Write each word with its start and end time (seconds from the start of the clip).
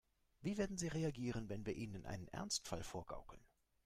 Wie 0.41 0.57
werden 0.57 0.79
sie 0.79 0.87
reagieren, 0.87 1.47
wenn 1.47 1.67
wir 1.67 1.75
ihnen 1.75 2.07
einen 2.07 2.27
Ernstfall 2.29 2.81
vorgaukeln? 2.81 3.43